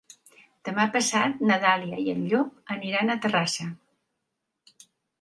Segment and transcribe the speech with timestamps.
[0.69, 3.71] Demà passat na Dàlia i en Llop aniran a Terrassa.